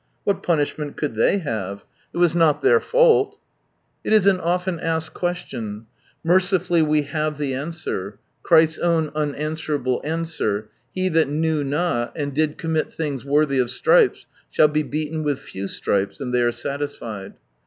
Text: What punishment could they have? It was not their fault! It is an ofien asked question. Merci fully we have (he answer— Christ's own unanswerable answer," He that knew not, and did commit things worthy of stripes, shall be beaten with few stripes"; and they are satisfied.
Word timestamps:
What 0.23 0.41
punishment 0.41 0.97
could 0.97 1.13
they 1.13 1.37
have? 1.37 1.85
It 2.11 2.17
was 2.17 2.33
not 2.33 2.61
their 2.61 2.79
fault! 2.79 3.37
It 4.03 4.11
is 4.11 4.25
an 4.25 4.39
ofien 4.39 4.81
asked 4.81 5.13
question. 5.13 5.85
Merci 6.23 6.57
fully 6.57 6.81
we 6.81 7.03
have 7.03 7.37
(he 7.37 7.53
answer— 7.53 8.17
Christ's 8.41 8.79
own 8.79 9.11
unanswerable 9.13 10.01
answer," 10.03 10.69
He 10.95 11.07
that 11.09 11.29
knew 11.29 11.63
not, 11.63 12.13
and 12.15 12.33
did 12.33 12.57
commit 12.57 12.91
things 12.91 13.23
worthy 13.23 13.59
of 13.59 13.69
stripes, 13.69 14.25
shall 14.49 14.69
be 14.69 14.81
beaten 14.81 15.21
with 15.21 15.37
few 15.39 15.67
stripes"; 15.67 16.19
and 16.19 16.33
they 16.33 16.41
are 16.41 16.51
satisfied. 16.51 17.35